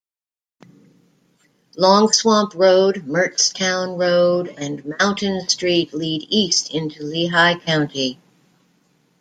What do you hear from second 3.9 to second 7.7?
Road, and Mountain Street lead east into Lehigh